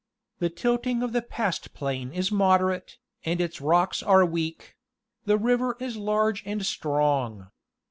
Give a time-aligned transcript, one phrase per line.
[0.39, 4.75] The tilting of the pastplain is moderate, and its rocks are weak;
[5.25, 7.51] the river is large and strong.